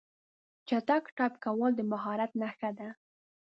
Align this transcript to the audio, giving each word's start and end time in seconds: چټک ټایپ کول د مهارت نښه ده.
چټک 0.67 1.03
ټایپ 1.17 1.33
کول 1.43 1.71
د 1.75 1.81
مهارت 1.91 2.31
نښه 2.41 2.69
ده. 2.77 2.89